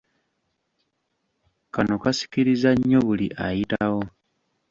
[1.73, 4.01] Kano kasikiriza nnyo buli ayitawo!